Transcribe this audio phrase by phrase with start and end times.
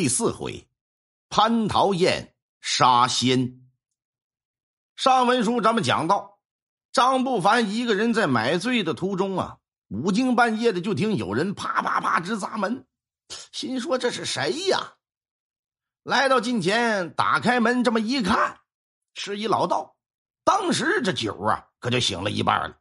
[0.00, 0.68] 第四回，
[1.28, 3.68] 蟠桃宴杀仙。
[4.94, 6.38] 上文书咱们讲到，
[6.92, 9.58] 张不凡一个人在买醉的途中啊，
[9.88, 12.86] 五更半夜的就听有人啪啪啪直砸门，
[13.50, 14.94] 心说这是谁呀？
[16.04, 18.60] 来到近前，打开门，这么一看，
[19.14, 19.96] 是一老道。
[20.44, 22.78] 当时这酒啊，可就醒了一半了。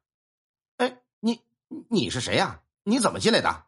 [0.78, 1.42] 哎，你
[1.90, 2.62] 你是谁呀？
[2.84, 3.66] 你怎么进来的？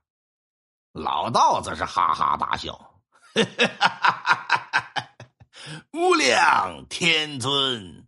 [0.91, 2.88] 老道则是哈哈大笑
[5.93, 8.07] ：“无量天尊，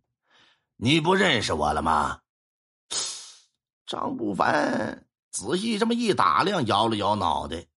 [0.78, 2.22] 你不认识我了吗？”
[3.86, 7.68] 张不凡仔细这么一打量，摇了摇脑袋，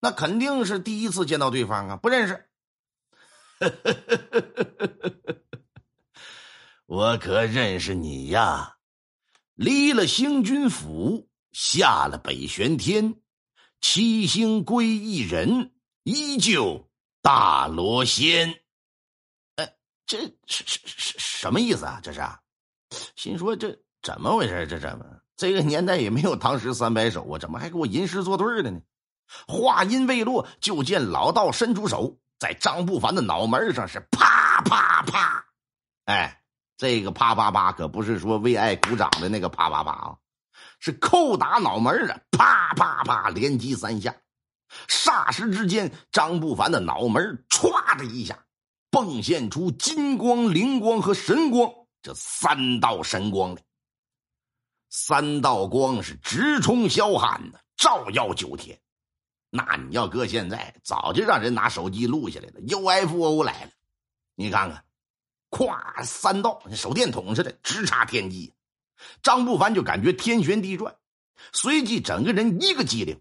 [0.00, 2.48] 那肯定是第一次见到对方啊，不认识。
[6.86, 8.76] 我可认识你呀！
[9.54, 13.20] 离了星君府，下了北玄天。
[13.80, 16.87] 七星归一人，依旧
[17.22, 18.60] 大罗仙。
[19.56, 19.74] 哎，
[20.06, 22.00] 这是是是什么意思啊？
[22.02, 22.20] 这是，
[23.16, 24.66] 心说这怎么回事？
[24.66, 25.04] 这怎么
[25.36, 27.38] 这个年代也没有唐诗三百首啊？
[27.38, 28.80] 怎么还给我吟诗作对的呢？
[29.46, 35.44] 话音未落，就见老道伸出手，在张不凡的脑门上是啪啪啪。
[36.06, 36.42] 哎，
[36.76, 40.16] 这个啪啪啪可不是说为爱鼓掌的那个啪啪啪啊。
[40.80, 42.20] 是叩打脑门啊！
[42.30, 44.14] 啪啪啪，连击三下。
[44.88, 48.44] 霎时之间，张不凡的脑门歘的一下，
[48.90, 53.62] 迸现出金光、灵光和神光这三道神光来。
[54.90, 58.78] 三道光是直冲霄汉的，照耀九天。
[59.50, 62.60] 那你要搁现在，早就让人拿手机录下来了。
[62.60, 63.70] UFO 来了，
[64.34, 64.84] 你看看，
[65.50, 68.54] 咵，三道手电筒似的，直插天际。
[69.22, 70.96] 张不凡就感觉天旋地转，
[71.52, 73.20] 随即整个人一个机灵，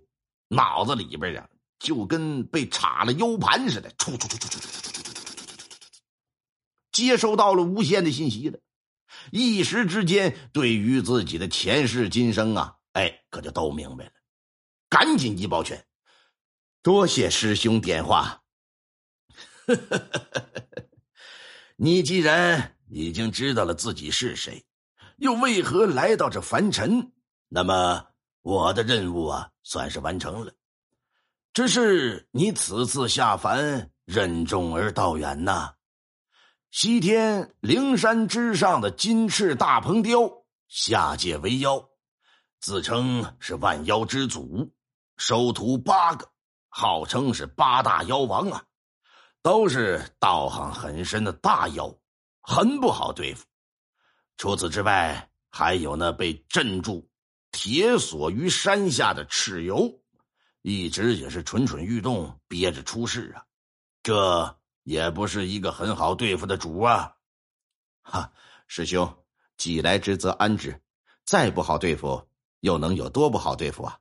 [0.49, 5.21] 脑子里边啊就跟被插了 U 盘似的，出出出出出出出出出
[6.91, 8.59] 接收到了无限的信息了，
[9.31, 14.11] 一时之间对于自己的前世今生啊，哎，可就都明白了，
[14.89, 15.85] 赶紧一抱拳，
[16.81, 18.43] 多谢师兄点化。
[21.75, 24.65] 你既然已经知道了自己是谁。
[25.17, 27.11] 又为何来到这凡尘？
[27.47, 28.07] 那么
[28.47, 30.53] 我的任务啊，算是完成了。
[31.51, 35.73] 只是你此次下凡任重而道远呐。
[36.71, 40.31] 西天灵山之上的金翅大鹏雕
[40.69, 41.89] 下界为妖，
[42.61, 44.73] 自称是万妖之祖，
[45.17, 46.29] 收徒八个，
[46.69, 48.63] 号称是八大妖王啊，
[49.41, 51.93] 都是道行很深的大妖，
[52.39, 53.45] 很不好对付。
[54.37, 57.09] 除此之外，还有那被镇住、
[57.51, 60.01] 铁锁于山下的蚩尤，
[60.61, 63.45] 一直也是蠢蠢欲动，憋着出事啊！
[64.03, 67.15] 这也不是一个很好对付的主啊！
[68.01, 68.31] 哈，
[68.67, 69.25] 师兄，
[69.57, 70.81] 既来之则安之，
[71.25, 72.27] 再不好对付，
[72.59, 73.99] 又能有多不好对付啊？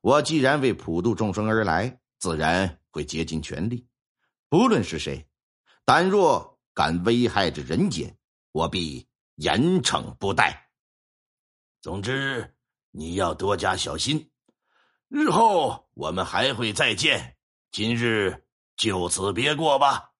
[0.00, 3.86] 我既然为普度众生而来，自然会竭尽全力，
[4.48, 5.26] 不论是谁，
[5.84, 8.16] 但若敢危害着人间，
[8.52, 9.06] 我必。
[9.36, 10.68] 严惩不贷。
[11.80, 12.54] 总之，
[12.90, 14.30] 你要多加小心。
[15.08, 17.36] 日后我们还会再见，
[17.70, 18.44] 今日
[18.76, 20.12] 就此别过吧。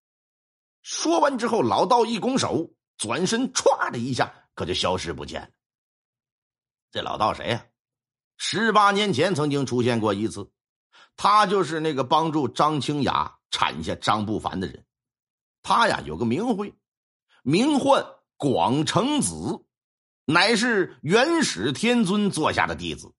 [0.83, 5.49] 说完之后，老道一拱手，转身歘的一下，可就消失不见了。
[6.91, 7.67] 这老道谁呀？
[8.37, 10.51] 十八年前曾经出现过一次，
[11.17, 14.85] 他就是那个帮助张清雅产下张不凡的人。
[15.63, 16.75] 他呀有个名讳，
[17.43, 18.05] 名唤。
[18.43, 19.67] 广成子，
[20.33, 23.13] 乃是元始天尊座下的弟子，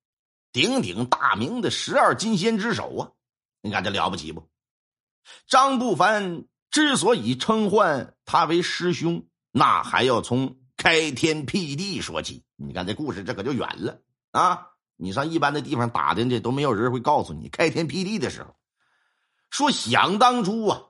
[0.53, 3.11] 鼎鼎大名的十二金仙之首啊！
[3.61, 4.49] 你看这了不起不？
[5.45, 12.43] 张不凡之所以称唤他为师兄，那还要从开天辟地说起。
[12.55, 13.99] 你看这故事，这可就远了
[14.31, 14.67] 啊！
[14.95, 18.55] 你上一般的地方打听去，都没有人会告诉你开天辟地的时候。
[19.49, 20.83] 说想当初啊，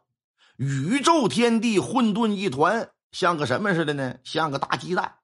[0.57, 2.92] 宇宙天地混沌一团。
[3.12, 4.18] 像个什么似的呢？
[4.24, 5.16] 像个大鸡蛋，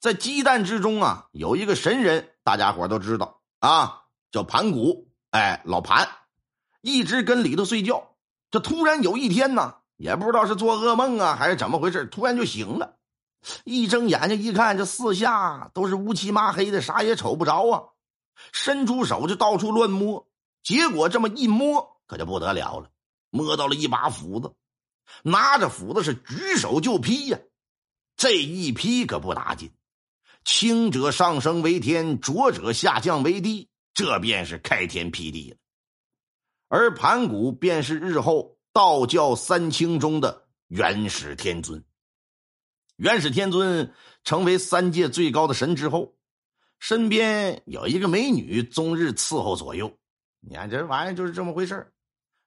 [0.00, 5.08] 在鸡蛋之中啊，有一个神人，大家伙都知道啊，叫盘古。
[5.30, 6.08] 哎，老盘
[6.80, 8.16] 一直跟里头睡觉。
[8.50, 12.96] 这突然有一天呢，也不知道是做噩梦啊，还是怎么回事，突然就醒了。
[13.64, 17.82] 一睁眼睛一看，这四下都是乌漆麻黑的，啥也瞅不着啊。
[18.52, 20.26] 伸出手就到处乱摸，
[20.62, 22.88] 结果这么一摸，可就不得了了，
[23.28, 24.54] 摸到了一把斧子。
[25.22, 27.38] 拿着斧子是举手就劈呀，
[28.16, 29.70] 这一劈可不打紧，
[30.44, 35.56] 轻者上升为天，浊者下降为地，这便是开天辟地了。
[36.68, 41.84] 而盘古便是日后道教三清中的元始天尊。
[42.96, 43.92] 元始天尊
[44.24, 46.14] 成为三界最高的神之后，
[46.78, 49.98] 身边有一个美女终日伺候左右。
[50.40, 51.92] 你看这玩意儿就是这么回事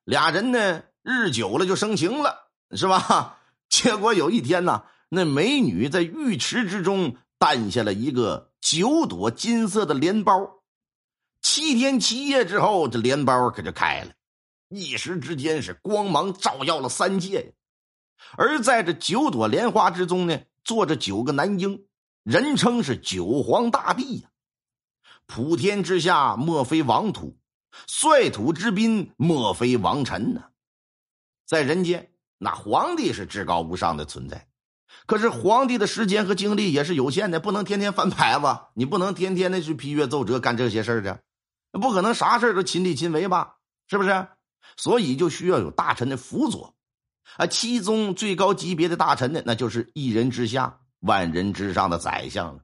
[0.03, 3.39] 俩人呢日久了就生情了，是吧？
[3.69, 10.61] 结果有一天呢，那美女在浴池之中诞下了一个九朵金色的莲苞。
[11.41, 14.13] 七天七夜之后，这莲苞可就开了，
[14.69, 17.51] 一时之间是光芒照耀了三界呀。
[18.37, 21.85] 而在这九朵莲花之中呢，坐着九个男婴，
[22.23, 24.29] 人称是九皇大帝呀。
[25.25, 27.35] 普天之下，莫非王土；
[27.87, 30.45] 率土之滨，莫非王臣呢。
[31.45, 34.47] 在人间，那皇帝是至高无上的存在，
[35.05, 41.79] 可是皇帝的时间和精力也是有限的，不能天天翻牌子，你不能天天的去批阅奏折，干这些事儿去。
[41.79, 43.55] 不可能啥事都亲力亲为吧？
[43.87, 44.27] 是不是？
[44.77, 46.73] 所以就需要有大臣的辅佐，
[47.35, 52.61] 啊，七宗最高级别的大臣呢，那就是一人之下、万人之上的宰相了。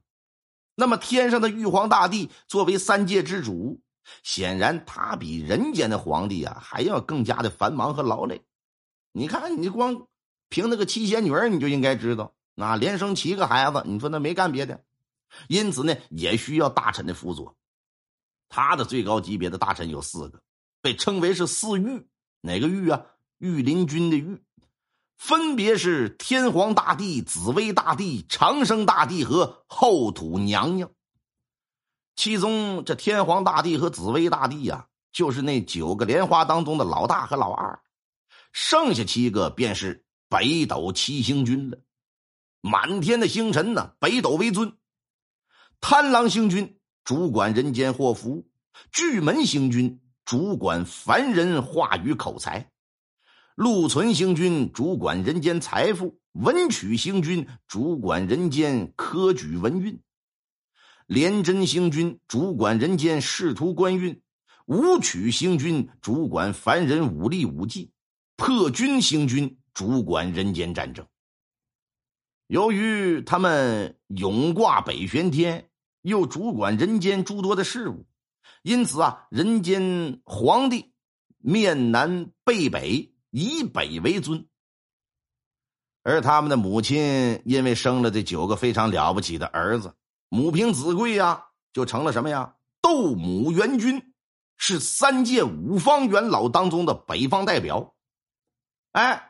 [0.74, 3.80] 那么天上的玉皇大帝作为三界之主，
[4.22, 8.42] 显然他比人间的皇帝啊还要更加的繁忙和劳累。
[9.12, 10.06] 你看，你光
[10.50, 14.84] 凭那个七仙女你就应该知道，啊，连生七个孩子，你说那没干别的，
[15.48, 17.56] 因此呢，也需要大臣的辅佐。
[18.48, 20.42] 他的最高级别的大臣有四个，
[20.82, 22.06] 被称为是四御。
[22.40, 23.06] 哪个御啊？
[23.38, 24.42] 御林军的御，
[25.16, 30.90] 分别是天皇大帝、紫薇大帝、长生大帝和后土娘娘。
[32.16, 37.80] 其中，这天皇大帝和紫薇大帝呀，就是那九个莲花当中的老大和老二，
[38.52, 41.78] 剩下七个便是北斗七星君了。
[42.62, 44.72] 满天的星辰呢，北斗为尊，
[45.82, 46.78] 贪狼星君。
[47.02, 48.46] 主管人间祸福，
[48.92, 52.70] 巨门星君主管凡人话语口才，
[53.56, 60.00] 禄存星君主管人间财富，文曲星君主管人间科举文运，
[61.06, 64.22] 廉贞星君主管人间仕途官运，
[64.66, 67.90] 武曲星君主管凡人武力武技，
[68.36, 71.06] 破军星君主管人间战争。
[72.46, 75.66] 由于他们永挂北玄天。
[76.02, 78.06] 又主管人间诸多的事物，
[78.62, 80.94] 因此啊，人间皇帝
[81.36, 84.48] 面南背北，以北为尊。
[86.02, 89.94] 而他们的母亲因为生了这九个非常了不起的儿子，
[90.30, 92.54] 母凭子贵呀，就成了什么呀？
[92.80, 94.14] 斗母元君，
[94.56, 97.94] 是三界五方元老当中的北方代表。
[98.92, 99.29] 哎，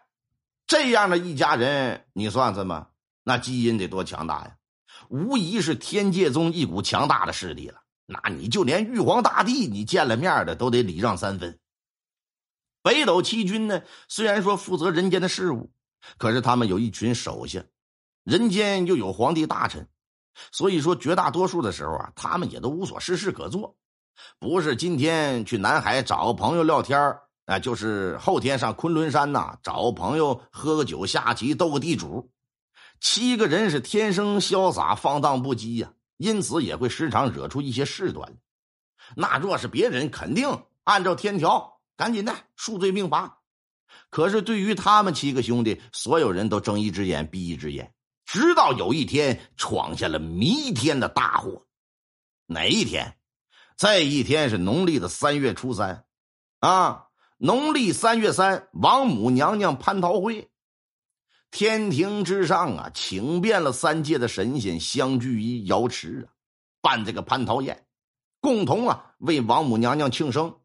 [0.71, 2.91] 这样的一家人，你算算吧，
[3.25, 4.57] 那基因得多强大呀！
[5.09, 7.83] 无疑是天界中一股强大的势力了。
[8.07, 11.59] 那你就连玉皇大帝，你见了面的都得礼让三分。
[12.85, 15.73] 北斗七军呢，虽然说负责人间的事务，
[16.19, 17.65] 可是他们有一群手下，
[18.23, 19.89] 人间又有皇帝大臣，
[20.53, 23.77] 所以说绝大多数的时候啊，他们也都无所事事可做，
[24.39, 27.17] 不是今天去南海找个朋友聊天
[27.51, 32.31] 啊，就是后天上昆仑山呐找朋友喝个酒、下棋、斗个地主。
[33.01, 38.37] 七个人是天生潇洒放荡不羁呀，因此也会时常惹出一些事端。
[39.17, 43.41] 那若是别人，肯定按照天条，赶紧的数罪并罚。
[44.11, 47.93] 可是对于他们七个兄弟，所有人都睁一只眼闭一只眼，
[48.27, 51.67] 直到有一天闯下了弥天的大祸。
[52.47, 53.17] 哪一天？
[53.77, 56.05] 这一天是农历的三月初三，
[56.61, 57.07] 啊，
[57.43, 60.51] 农历三月三，王母娘娘蟠桃会。
[61.51, 66.37] 天庭之上啊，请遍了三界的神仙相聚于瑶池啊，
[66.83, 67.87] 办这个蟠桃宴，
[68.43, 70.57] 共同啊为王母娘娘庆生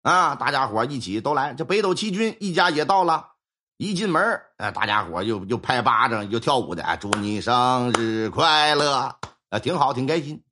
[0.00, 0.34] 啊！
[0.34, 3.32] 大家伙一起都来，这北斗七军一家也到了。
[3.76, 9.14] 一进门，哎，大家伙就就拍巴掌，就跳舞的，祝你生日快乐
[9.50, 10.42] 啊，挺好，挺开心。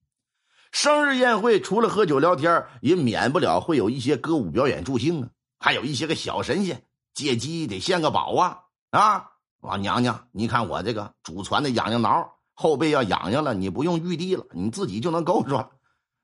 [0.72, 5.28] 生日宴会除了喝酒聊天，也免不了会有一些歌舞表演助兴啊，
[5.60, 9.32] 还有一些个小神仙借机得献个宝啊啊！
[9.60, 15.70] 王娘娘，你看我这个祖传的痒痒挠，后背要痒痒了，你不用玉帝了，你自己就能够着。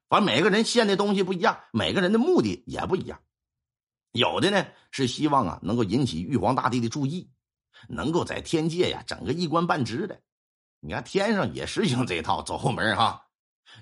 [0.08, 3.20] 反正每个人献的东西不一样，每个人的目的也不一样。
[4.12, 7.30] 有的呢是希望啊能够引起玉皇大帝的注意，
[7.90, 10.22] 能够在天界呀整个一官半职的。
[10.80, 13.26] 你看天上也实行这套走后门哈。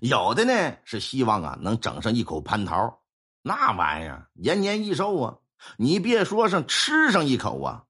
[0.01, 3.03] 有的呢是希望啊能整上一口蟠桃，
[3.43, 5.37] 那玩意儿延年益寿啊。
[5.76, 7.85] 你别说上吃上一口啊。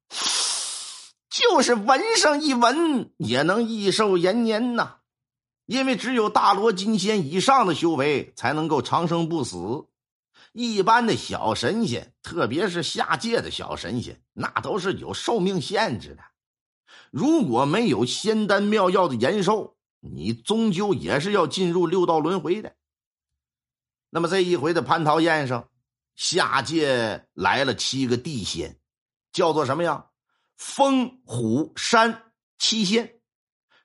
[1.28, 4.98] 就是闻上一闻，也能益寿延年呐！
[5.66, 9.86] 因为只有大罗金仙以上的修为，才能够长生不死。
[10.52, 16.22] 一般的小神仙，特别是下界的小神仙，那都是有寿命限制的。
[17.10, 22.74] 如果没有仙丹妙药的延寿，你终究也是要进入六道轮回的。
[24.10, 25.68] 那么这一回的蟠桃宴上，
[26.16, 28.78] 下界来了七个地仙，
[29.32, 30.06] 叫做什么呀？
[30.56, 33.20] 风、虎、山七仙，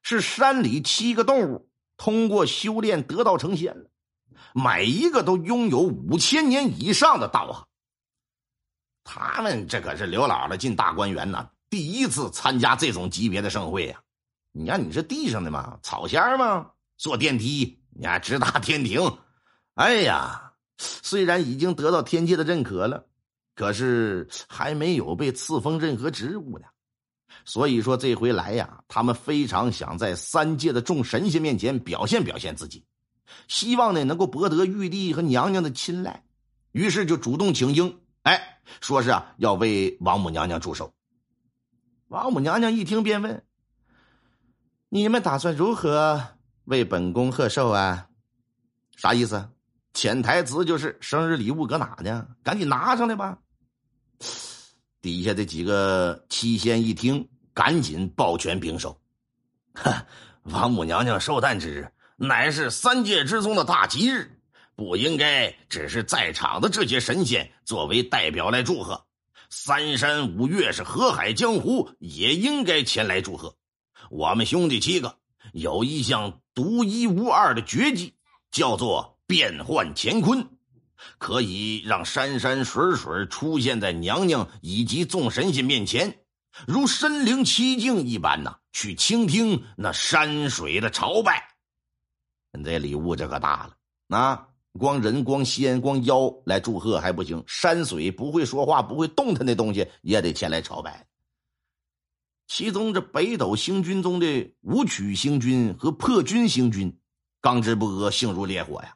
[0.04, 3.90] 是山里七个动物通过修炼得道成仙了。
[4.54, 7.66] 每一个都拥有五千年以上的道行。
[9.04, 14.00] 他们这可是刘姥姥进大观园呐，第一次参加这种级别的盛会呀！
[14.52, 15.80] 你看你是地上的吗？
[15.82, 16.72] 草仙吗？
[16.98, 19.02] 坐电梯，你还直达天庭？
[19.74, 20.49] 哎呀，
[20.80, 23.06] 虽然已经得到天界的认可了，
[23.54, 26.66] 可是还没有被赐封任何职务呢。
[27.44, 32.86] 所以说这回来呀，他们非常想在三界的众神仙面前表现表现自己。
[33.48, 36.24] 希望呢能够博得玉帝和娘娘的青睐，
[36.72, 40.94] 于是就主动请缨，哎，说是啊要为王母娘娘祝寿。
[42.08, 43.44] 王母娘娘一听便问
[44.90, 46.24] ：“你们打算如何
[46.64, 48.08] 为本宫贺寿啊？
[48.96, 49.50] 啥意思？
[49.93, 52.27] 潜台词就是生日礼物搁哪呢？
[52.43, 53.38] 赶紧拿上来吧！”
[55.01, 59.00] 底下的几个七仙一听，赶紧抱拳拱手
[59.74, 60.05] ：“哈，
[60.43, 61.91] 王母娘娘寿诞之日。”
[62.22, 64.41] 乃是三界之中的大吉日，
[64.75, 69.05] 不应该只是在场的这些神仙作为代表来祝贺。
[69.50, 73.55] 三山五岳是河海江湖，也应该前来祝贺。
[74.10, 75.15] 我们兄弟七个
[75.53, 78.15] 有一项独一无二的绝技，
[78.51, 80.50] 叫做变幻乾坤，
[81.20, 86.22] 可以让山山水水出现在娘娘以及众神仙面前，
[86.66, 91.48] 如身临其境一般呐，去倾听那山水的朝拜。
[92.64, 94.48] 这礼物这可大了啊！
[94.80, 101.06] 光人、光仙、光妖来祝贺还不行，山水不会说话、不会动弹的东西也得前来朝拜。
[102.48, 107.00] 其中这北斗星君中的武曲星君和破军星君，
[107.42, 108.96] 刚直不阿，性如烈火呀！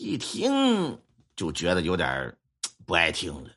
[0.00, 0.98] 一听
[1.36, 2.34] 就觉得有点
[2.86, 3.50] 不爱听了，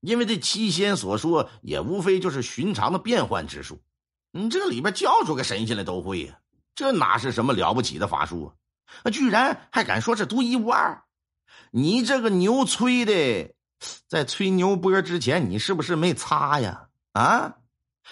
[0.00, 3.80] 因为这七仙所说也无非就是寻常的变换之术，
[4.32, 6.40] 你这里边叫出个神仙来都会呀。
[6.74, 8.52] 这哪是什么了不起的法术
[9.04, 9.10] 啊！
[9.12, 11.04] 居然还敢说是独一无二！
[11.70, 13.54] 你这个牛吹的，
[14.08, 16.88] 在吹牛波之前，你是不是没擦呀？
[17.12, 17.58] 啊！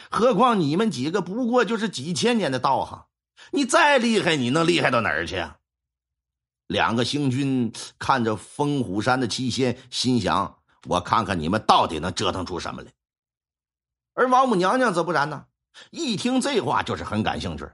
[0.09, 3.07] 何况你们几个不过就是几千年的道行，
[3.51, 5.45] 你再厉害，你能厉害到哪儿去？
[6.67, 12.91] 两个星君看着风虎山的七仙，心想：我看看你们到底能折腾出什么来。
[14.15, 15.47] 而王母娘娘则不然呢，
[15.91, 17.69] 一听这话就是很感兴趣。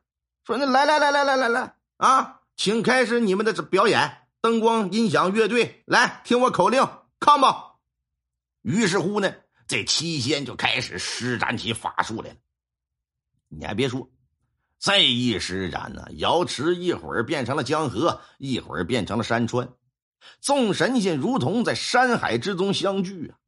[0.45, 6.87] 说那来来来来来来来啊，请开始你们的表演，灯光、音响、乐队，来听我口令，
[7.21, 7.77] 看吧。
[8.63, 9.33] 于是乎呢，
[9.69, 12.37] 这七仙就开始施展起法术来了。
[13.49, 14.11] 你还别说，
[14.83, 19.69] 这一施展呢，瑶池一会儿变成了江河，一会儿变成了山川，
[20.41, 23.39] 众神仙如同在山海之中相聚啊。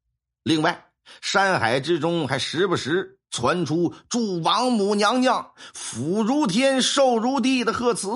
[0.44, 3.18] 另外，山海之中还时不时。
[3.30, 8.08] 传出祝王母娘娘福如天、寿如地的贺词，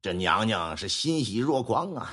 [0.00, 2.10] 这娘娘是欣喜若狂啊！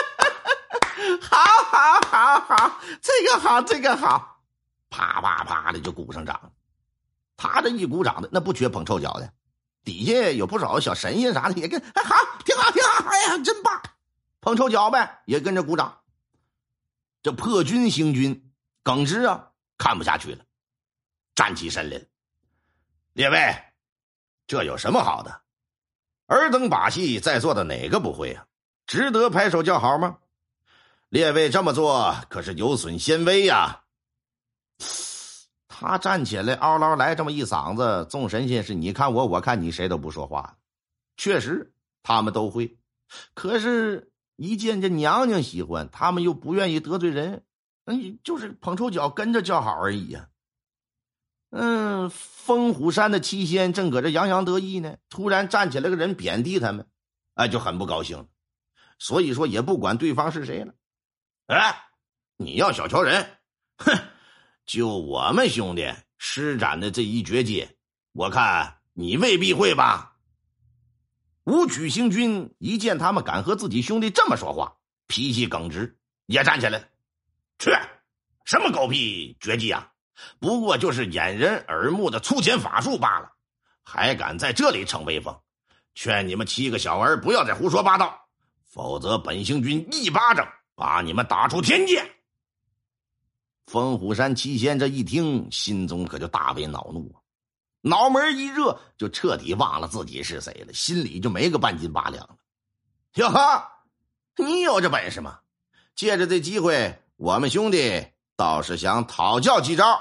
[1.20, 4.40] 好好好好，这个好，这个好，
[4.88, 6.50] 啪啪啪的就鼓上掌。
[7.38, 9.32] 他这一鼓掌的，那不缺捧臭脚的，
[9.84, 12.14] 底下有不少小神仙啥的也跟哎好，
[12.44, 13.80] 挺好，挺好，哎呀，真棒！
[14.40, 16.00] 捧臭脚呗，也跟着鼓掌。
[17.22, 18.52] 这破军星君
[18.82, 20.44] 耿直啊，看不下去了。
[21.34, 22.02] 站起身来，
[23.12, 23.54] 列位，
[24.46, 25.40] 这有什么好的？
[26.26, 28.46] 尔等把戏，在座的哪个不会啊？
[28.86, 30.18] 值得拍手叫好吗？
[31.08, 33.84] 列位这么做可是有损仙威呀！
[35.80, 40.58] 他站起来，嗷嗷来这么一嗓子，众神仙是你看我，我看你，谁都不说话。
[41.16, 42.76] 确实，他们都会，
[43.32, 47.44] 可是，一见这娘娘喜欢，他们又不愿意得罪人，
[47.84, 50.28] 嗯，就是捧臭脚，跟着叫好而已呀。
[51.50, 56.88] 嗯，风虎山的七仙正搁这洋洋得意呢，突然站起来个人贬低他们，
[57.34, 58.26] 哎，就很不高兴。
[58.98, 60.74] 所以说也不管对方是谁了。
[61.46, 61.84] 哎，
[62.36, 63.38] 你要小瞧人，
[63.76, 63.96] 哼！
[64.68, 67.66] 就我们兄弟施展的这一绝技，
[68.12, 70.18] 我看你未必会吧？
[71.44, 75.96] 武曲星君一见他们敢和自己兄弟这么说话，脾气耿直，
[76.26, 76.86] 也站起来。
[77.58, 77.70] 去，
[78.44, 79.90] 什么狗屁绝技啊！
[80.38, 83.32] 不过就是掩人耳目的粗浅法术罢了，
[83.82, 85.34] 还敢在这里逞威风？
[85.94, 88.28] 劝你们七个小儿不要再胡说八道，
[88.66, 92.17] 否则本星君一巴掌把你们打出天界。
[93.68, 97.20] 风虎山七仙这一听，心中可就大为恼怒啊，
[97.82, 102.36] 脑门一热，就彻底忘了自己是谁了，心里就没个半斤八两了。
[103.16, 103.68] 哟呵，
[104.36, 105.40] 你有这本事吗？
[105.94, 108.06] 借着这机会，我们兄弟
[108.36, 110.00] 倒是想讨教几招。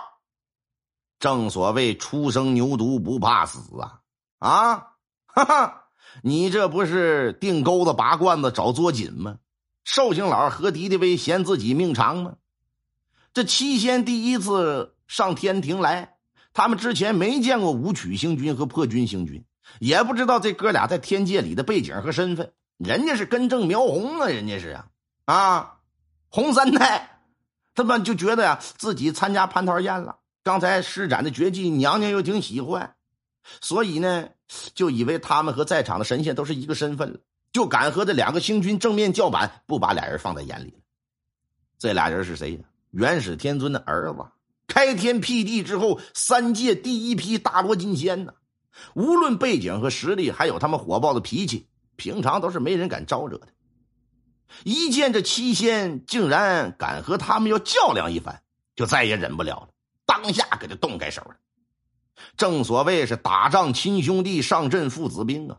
[1.19, 3.99] 正所谓初生牛犊不怕死啊！
[4.39, 4.93] 啊，
[5.25, 5.87] 哈哈，
[6.23, 9.39] 你这不是钉钩子拔罐子找捉紧吗？
[9.83, 12.35] 寿星老和狄迪威嫌自己命长吗？
[13.33, 16.15] 这七仙第一次上天庭来，
[16.53, 19.45] 他们之前没见过武曲星君和破军星君，
[19.79, 22.53] 也不知道这哥俩在天界里的背景和身份。
[22.77, 24.87] 人家是根正苗红啊，人家是啊，
[25.25, 25.79] 啊，
[26.29, 27.21] 红三代，
[27.73, 30.17] 他们就觉得呀，自己参加蟠桃宴了。
[30.43, 32.95] 刚才施展的绝技，娘娘又挺喜欢，
[33.61, 34.29] 所以呢，
[34.73, 37.19] 就以为他们和在场的神仙都是一个身份了，
[37.51, 40.79] 就敢和这两个星君正面叫板，不把俩人放在眼里了。
[41.77, 42.59] 这俩人是谁呀？
[42.97, 44.25] 元始天尊的儿子，
[44.65, 48.33] 开天辟地之后，三界第一批大罗金仙呢。
[48.95, 53.49] 无论背景和实力，还有他们火爆的脾气，平常都是没人敢招惹的。
[54.63, 58.41] 一见这七仙竟然敢和他们要较量一番，
[58.75, 59.69] 就再也忍不了了。
[60.07, 61.35] 当下给他动开手了，
[62.35, 65.57] 正所谓是打仗亲兄弟，上阵父子兵啊。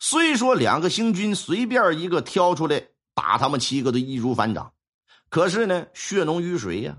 [0.00, 4.72] 虽说两个星君随便一个挑出来打他们七个都易如反掌，
[5.36, 6.96] 可是呢，血浓于水呀。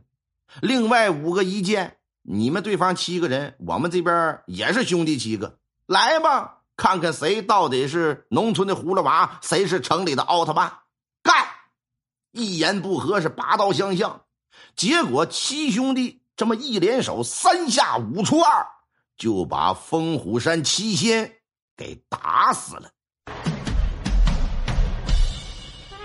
[0.62, 10.72] 另外五个一见你们对方七个人，我们这边也是兄弟七个，来吧，看看谁到底是农村的葫芦娃，谁是城里的奥特曼。
[11.24, 11.48] 干！
[12.32, 14.22] 一言不合是拔刀相向，
[14.76, 16.22] 结果七兄弟。
[16.36, 18.68] 这么一联手，三下五除二，
[19.18, 21.40] 就把风虎山七仙
[21.76, 22.92] 给打死了。